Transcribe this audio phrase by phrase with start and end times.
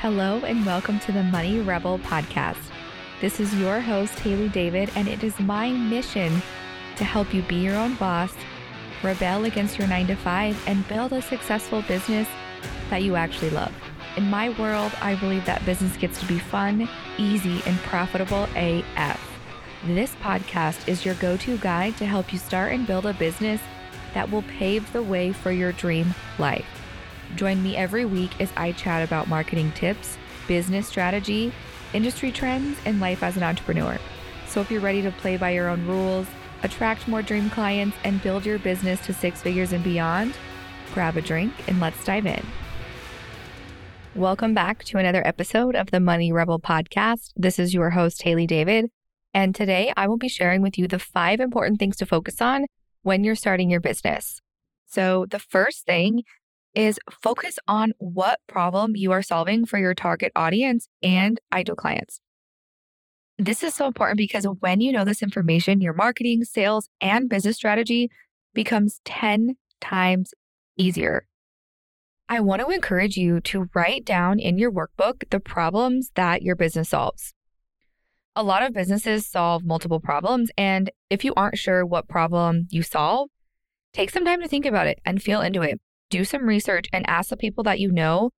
[0.00, 2.56] Hello, and welcome to the Money Rebel podcast.
[3.20, 6.40] This is your host, Haley David, and it is my mission
[6.96, 8.32] to help you be your own boss,
[9.02, 12.26] rebel against your nine to five, and build a successful business
[12.88, 13.74] that you actually love.
[14.16, 16.88] In my world, I believe that business gets to be fun,
[17.18, 19.20] easy, and profitable AF.
[19.84, 23.60] This podcast is your go to guide to help you start and build a business
[24.14, 26.79] that will pave the way for your dream life.
[27.36, 31.52] Join me every week as I chat about marketing tips, business strategy,
[31.92, 33.98] industry trends, and life as an entrepreneur.
[34.46, 36.26] So if you're ready to play by your own rules,
[36.62, 40.34] attract more dream clients, and build your business to six figures and beyond,
[40.92, 42.44] grab a drink and let's dive in.
[44.16, 47.30] Welcome back to another episode of the Money Rebel podcast.
[47.36, 48.90] This is your host, Haley David.
[49.32, 52.66] And today I will be sharing with you the five important things to focus on
[53.02, 54.40] when you're starting your business.
[54.86, 56.24] So, the first thing
[56.74, 62.20] is focus on what problem you are solving for your target audience and ideal clients.
[63.38, 67.56] This is so important because when you know this information, your marketing, sales, and business
[67.56, 68.10] strategy
[68.54, 70.34] becomes 10 times
[70.76, 71.26] easier.
[72.28, 76.54] I want to encourage you to write down in your workbook the problems that your
[76.54, 77.34] business solves.
[78.36, 82.82] A lot of businesses solve multiple problems, and if you aren't sure what problem you
[82.82, 83.30] solve,
[83.92, 85.80] take some time to think about it and feel into it
[86.10, 88.30] do some research and ask the people that you know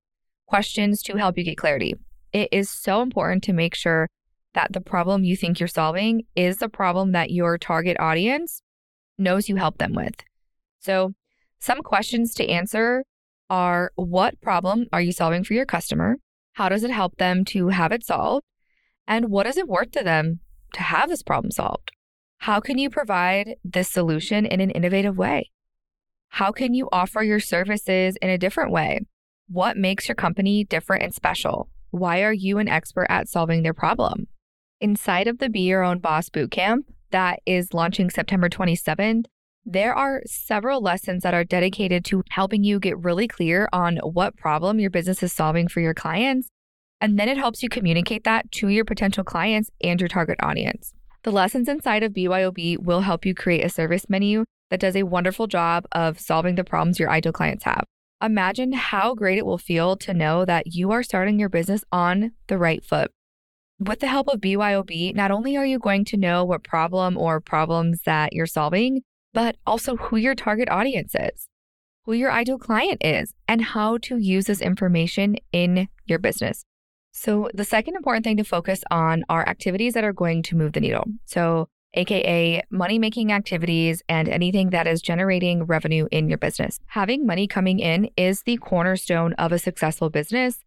[0.46, 1.94] questions to help you get clarity.
[2.32, 4.08] It is so important to make sure
[4.54, 8.62] that the problem you think you're solving is the problem that your target audience
[9.18, 10.14] knows you help them with.
[10.80, 11.12] So,
[11.58, 13.04] some questions to answer
[13.48, 16.16] are what problem are you solving for your customer?
[16.54, 18.44] How does it help them to have it solved?
[19.06, 20.40] And what is it worth to them
[20.74, 21.92] to have this problem solved?
[22.38, 25.51] How can you provide this solution in an innovative way?
[26.36, 29.00] How can you offer your services in a different way?
[29.48, 31.68] What makes your company different and special?
[31.90, 34.28] Why are you an expert at solving their problem?
[34.80, 39.26] Inside of the Be Your Own Boss Bootcamp that is launching September 27th,
[39.66, 44.34] there are several lessons that are dedicated to helping you get really clear on what
[44.34, 46.48] problem your business is solving for your clients.
[46.98, 50.94] And then it helps you communicate that to your potential clients and your target audience.
[51.24, 55.02] The lessons inside of BYOB will help you create a service menu that does a
[55.02, 57.84] wonderful job of solving the problems your ideal clients have.
[58.22, 62.32] Imagine how great it will feel to know that you are starting your business on
[62.46, 63.10] the right foot.
[63.78, 67.38] With the help of BYOB, not only are you going to know what problem or
[67.38, 69.02] problems that you're solving,
[69.34, 71.48] but also who your target audience is,
[72.06, 76.64] who your ideal client is, and how to use this information in your business.
[77.12, 80.72] So, the second important thing to focus on are activities that are going to move
[80.72, 81.04] the needle.
[81.26, 86.78] So, aka money making activities and anything that is generating revenue in your business.
[86.86, 90.58] Having money coming in is the cornerstone of a successful business.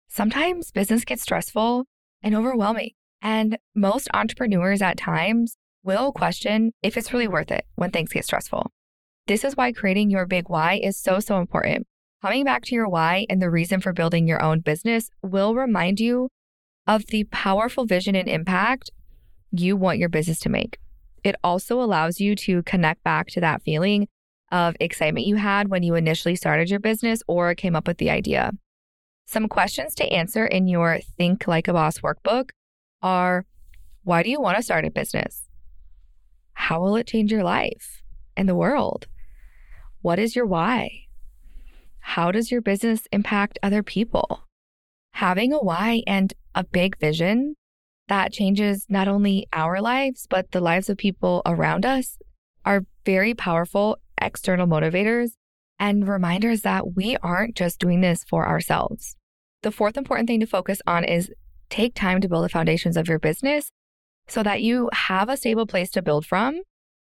[0.08, 1.86] Sometimes business gets stressful
[2.22, 2.90] and overwhelming.
[3.22, 5.56] And most entrepreneurs at times
[5.86, 8.72] will question if it's really worth it when things get stressful.
[9.28, 11.86] This is why creating your big why is so, so important.
[12.22, 16.00] Coming back to your why and the reason for building your own business will remind
[16.00, 16.28] you
[16.86, 18.90] of the powerful vision and impact
[19.52, 20.78] you want your business to make.
[21.22, 24.08] It also allows you to connect back to that feeling
[24.52, 28.10] of excitement you had when you initially started your business or came up with the
[28.10, 28.52] idea.
[29.26, 32.50] Some questions to answer in your Think Like a Boss workbook
[33.02, 33.44] are
[34.04, 35.45] why do you want to start a business?
[36.66, 38.02] How will it change your life
[38.36, 39.06] and the world?
[40.02, 40.90] What is your why?
[42.00, 44.40] How does your business impact other people?
[45.12, 47.54] Having a why and a big vision
[48.08, 52.18] that changes not only our lives, but the lives of people around us
[52.64, 55.34] are very powerful external motivators
[55.78, 59.14] and reminders that we aren't just doing this for ourselves.
[59.62, 61.30] The fourth important thing to focus on is
[61.70, 63.70] take time to build the foundations of your business
[64.28, 66.60] so that you have a stable place to build from.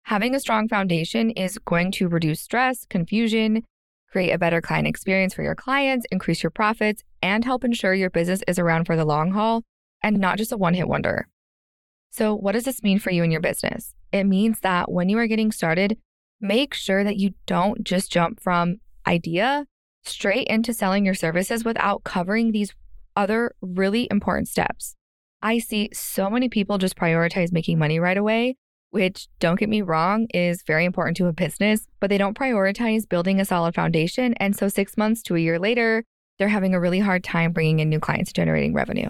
[0.03, 3.63] Having a strong foundation is going to reduce stress, confusion,
[4.11, 8.09] create a better client experience for your clients, increase your profits, and help ensure your
[8.09, 9.63] business is around for the long haul
[10.03, 11.27] and not just a one hit wonder.
[12.11, 13.93] So, what does this mean for you and your business?
[14.11, 15.97] It means that when you are getting started,
[16.39, 19.65] make sure that you don't just jump from idea
[20.03, 22.73] straight into selling your services without covering these
[23.15, 24.95] other really important steps.
[25.41, 28.55] I see so many people just prioritize making money right away,
[28.89, 33.07] which, don't get me wrong, is very important to a business, but they don't prioritize
[33.07, 34.33] building a solid foundation.
[34.35, 36.03] And so, six months to a year later,
[36.37, 39.09] they're having a really hard time bringing in new clients, generating revenue.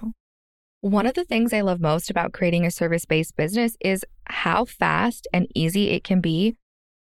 [0.81, 4.66] One of the things I love most about creating a service based business is how
[4.66, 6.57] fast and easy it can be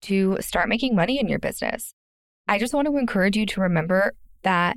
[0.02, 1.94] to start making money in your business.
[2.46, 4.12] I just want to encourage you to remember
[4.42, 4.76] that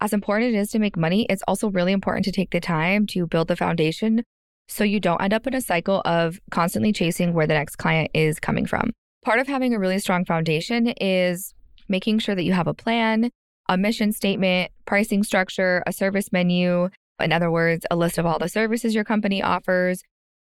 [0.00, 2.60] as important as it is to make money, it's also really important to take the
[2.60, 4.22] time to build the foundation
[4.68, 8.10] so you don't end up in a cycle of constantly chasing where the next client
[8.14, 8.90] is coming from.
[9.24, 11.54] Part of having a really strong foundation is
[11.88, 13.30] making sure that you have a plan,
[13.68, 16.88] a mission statement, pricing structure, a service menu.
[17.20, 20.02] In other words, a list of all the services your company offers,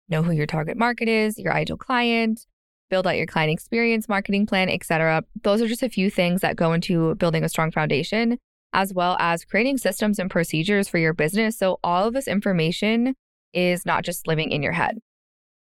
[0.08, 2.46] know who your target market is, your ideal client,
[2.90, 5.22] build out your client experience, marketing plan, etc.
[5.42, 8.38] Those are just a few things that go into building a strong foundation,
[8.72, 11.58] as well as creating systems and procedures for your business.
[11.58, 13.14] So all of this information
[13.52, 14.98] is not just living in your head.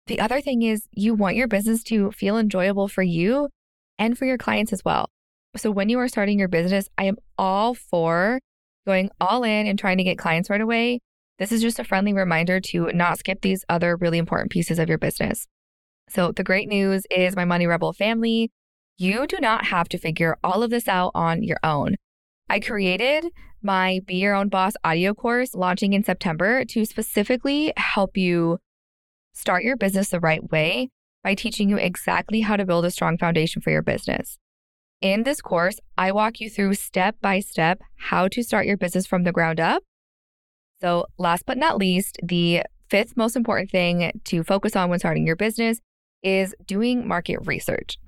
[0.07, 3.49] The other thing is you want your business to feel enjoyable for you
[3.99, 5.09] and for your clients as well.
[5.57, 8.41] So when you are starting your business, I am all for
[8.87, 11.01] going all in and trying to get clients right away.
[11.39, 14.89] This is just a friendly reminder to not skip these other really important pieces of
[14.89, 15.47] your business.
[16.09, 18.51] So, the great news is, my Money Rebel family,
[18.97, 21.97] you do not have to figure all of this out on your own.
[22.49, 23.27] I created
[23.61, 28.59] my Be Your Own Boss audio course launching in September to specifically help you
[29.33, 30.91] start your business the right way
[31.25, 34.39] by teaching you exactly how to build a strong foundation for your business.
[35.03, 39.07] In this course, I walk you through step by step how to start your business
[39.07, 39.83] from the ground up.
[40.81, 45.27] So, last but not least, the fifth most important thing to focus on when starting
[45.27, 45.81] your business
[46.23, 47.99] is doing market research.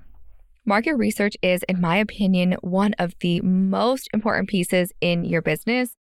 [0.69, 5.95] Market research is, in my opinion, one of the most important pieces in your business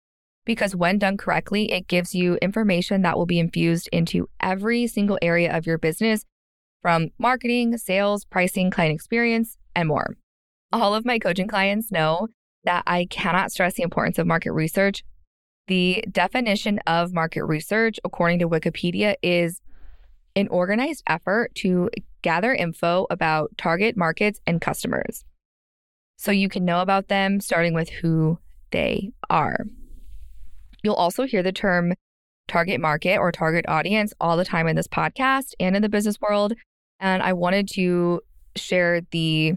[0.44, 5.20] because when done correctly, it gives you information that will be infused into every single
[5.22, 6.26] area of your business
[6.82, 10.18] from marketing, sales, pricing, client experience, and more.
[10.72, 12.30] All of my coaching clients know
[12.64, 15.04] that I cannot stress the importance of market research.
[15.68, 19.62] The definition of market research, according to Wikipedia, is
[20.36, 21.92] an organized effort to
[22.26, 25.24] gather info about target markets and customers
[26.18, 28.40] so you can know about them starting with who
[28.72, 29.68] they are.
[30.84, 31.94] You'll also hear the term
[32.48, 36.20] target market or target audience all the time in this podcast and in the business
[36.20, 36.54] world.
[37.00, 38.22] And I wanted to
[38.56, 39.54] share the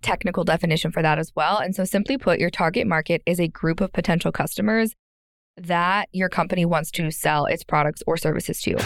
[0.00, 1.58] technical definition for that as well.
[1.58, 4.94] And so, simply put, your target market is a group of potential customers
[5.56, 8.76] that your company wants to sell its products or services to.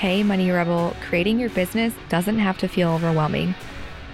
[0.00, 3.54] Hey, Money Rebel, creating your business doesn't have to feel overwhelming.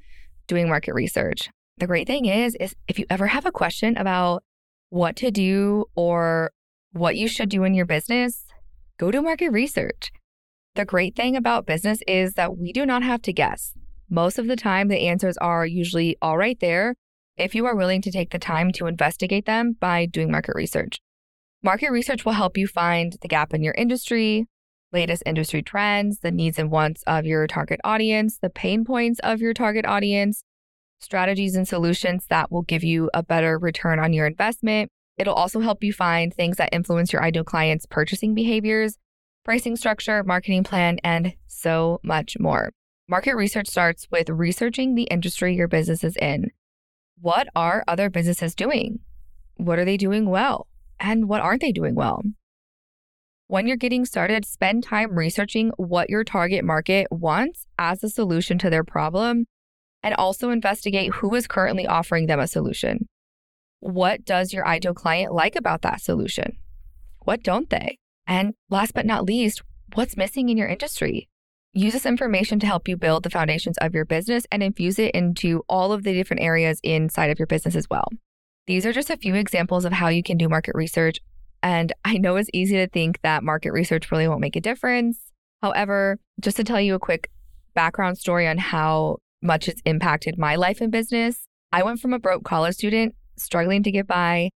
[0.48, 1.50] doing market research.
[1.78, 4.44] The great thing is is if you ever have a question about
[4.90, 6.52] what to do or
[6.94, 8.46] what you should do in your business,
[8.98, 10.12] go do market research.
[10.75, 13.74] The great thing about business is that we do not have to guess.
[14.10, 16.96] Most of the time, the answers are usually all right there
[17.38, 21.00] if you are willing to take the time to investigate them by doing market research.
[21.63, 24.48] Market research will help you find the gap in your industry,
[24.91, 29.39] latest industry trends, the needs and wants of your target audience, the pain points of
[29.39, 30.44] your target audience,
[31.00, 34.89] strategies and solutions that will give you a better return on your investment.
[35.17, 38.98] It'll also help you find things that influence your ideal clients' purchasing behaviors,
[39.46, 42.72] pricing structure, marketing plan, and so much more.
[43.08, 46.50] Market research starts with researching the industry your business is in.
[47.22, 49.00] What are other businesses doing?
[49.58, 50.68] What are they doing well?
[51.00, 52.24] And what aren't they doing well?
[53.48, 58.58] When you're getting started, spend time researching what your target market wants as a solution
[58.58, 59.46] to their problem
[60.02, 63.08] and also investigate who is currently offering them a solution.
[63.82, 66.58] What does your ideal client like about that solution?
[67.20, 68.00] What don't they?
[68.27, 69.62] And last but not least,
[69.94, 71.29] what's missing in your industry?
[71.74, 75.13] Use this information to help you build the foundations of your business and infuse it
[75.13, 78.08] into all of the different areas inside of your business as well.
[78.65, 81.20] These are just a few examples of how you can do market research.
[81.62, 85.20] And I know it's easy to think that market research really won't make a difference.
[85.62, 87.29] However, just to tell you a quick
[87.74, 92.20] background story on how much it's impacted my life and business, I went from a
[92.20, 94.50] broke college student struggling to get by,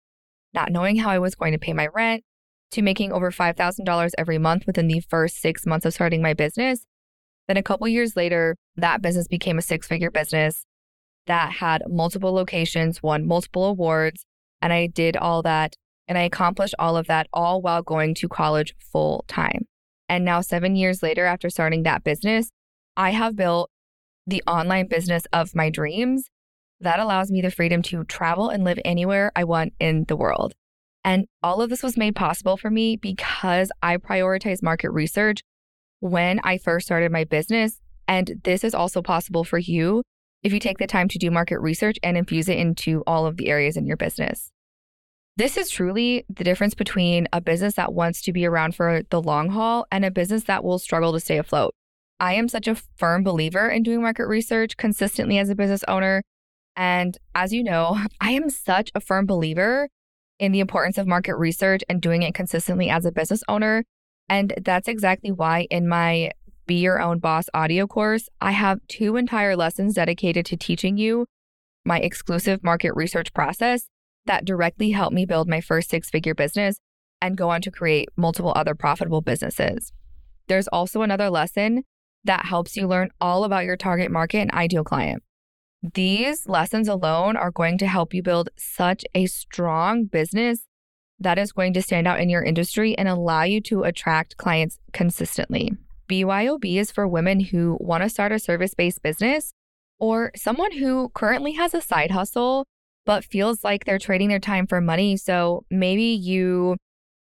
[0.53, 2.23] not knowing how I was going to pay my rent,
[2.71, 6.85] to making over $5,000 every month within the first six months of starting my business
[7.49, 10.67] then a couple years later, that business became a six figure business
[11.25, 14.23] that had multiple locations, won multiple awards.
[14.61, 15.73] And I did all that
[16.07, 19.65] and I accomplished all of that all while going to college full time.
[20.07, 22.51] And now, seven years later, after starting that business,
[22.95, 23.71] I have built
[24.27, 26.29] the online business of my dreams
[26.79, 30.53] that allows me the freedom to travel and live anywhere I want in the world.
[31.03, 35.41] And all of this was made possible for me because I prioritize market research
[35.99, 37.79] when I first started my business.
[38.07, 40.03] And this is also possible for you
[40.43, 43.37] if you take the time to do market research and infuse it into all of
[43.37, 44.51] the areas in your business.
[45.37, 49.21] This is truly the difference between a business that wants to be around for the
[49.21, 51.73] long haul and a business that will struggle to stay afloat.
[52.19, 56.23] I am such a firm believer in doing market research consistently as a business owner.
[56.75, 59.87] And as you know, I am such a firm believer
[60.39, 63.83] in the importance of market research and doing it consistently as a business owner
[64.29, 66.31] and that's exactly why in my
[66.67, 71.25] Be Your Own Boss audio course, I have two entire lessons dedicated to teaching you
[71.83, 73.87] my exclusive market research process
[74.27, 76.77] that directly helped me build my first six figure business
[77.21, 79.91] and go on to create multiple other profitable businesses.
[80.47, 81.83] There's also another lesson
[82.23, 85.23] that helps you learn all about your target market and ideal client.
[85.81, 90.65] These lessons alone are going to help you build such a strong business
[91.19, 94.79] that is going to stand out in your industry and allow you to attract clients
[94.93, 95.71] consistently.
[96.09, 99.53] BYOB is for women who want to start a service based business
[99.99, 102.65] or someone who currently has a side hustle
[103.05, 105.17] but feels like they're trading their time for money.
[105.17, 106.77] So maybe you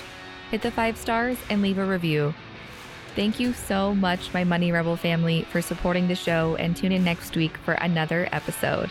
[0.51, 2.33] hit the five stars, and leave a review.
[3.15, 7.03] Thank you so much, my Money Rebel family, for supporting the show and tune in
[7.03, 8.89] next week for another episode.